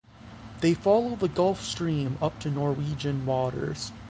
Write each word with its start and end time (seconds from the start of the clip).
They 0.61 0.73
follow 0.73 1.15
the 1.15 1.27
gulf 1.27 1.61
stream 1.61 2.17
up 2.23 2.39
to 2.39 2.49
Norwegian 2.49 3.23
waters. 3.27 3.91